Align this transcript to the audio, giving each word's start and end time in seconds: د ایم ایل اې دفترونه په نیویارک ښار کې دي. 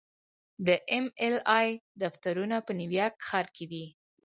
د 0.65 0.67
ایم 0.91 1.05
ایل 1.21 1.37
اې 1.57 1.69
دفترونه 2.01 2.55
په 2.65 2.71
نیویارک 2.79 3.17
ښار 3.27 3.45
کې 3.55 3.65
دي. 3.71 3.85